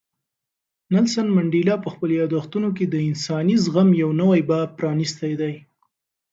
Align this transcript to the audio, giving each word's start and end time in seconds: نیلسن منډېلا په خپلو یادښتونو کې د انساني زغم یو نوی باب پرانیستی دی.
نیلسن 0.93 1.27
منډېلا 1.35 1.75
په 1.83 1.89
خپلو 1.93 2.13
یادښتونو 2.21 2.69
کې 2.77 2.85
د 2.87 2.95
انساني 3.09 3.55
زغم 3.63 3.89
یو 4.01 4.09
نوی 4.21 4.41
باب 4.49 4.69
پرانیستی 4.79 5.31
دی. 5.41 5.55